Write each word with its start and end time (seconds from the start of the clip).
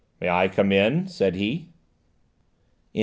"May 0.19 0.29
I 0.29 0.47
come 0.47 0.71
in?" 0.71 1.05
said 1.07 1.35
he. 1.35 1.67
XXII. 2.93 2.99